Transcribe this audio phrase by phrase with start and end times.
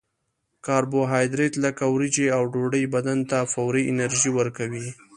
[0.65, 4.87] کاربوهایدریت لکه وریجې او ډوډۍ بدن ته فوري انرژي ورکوي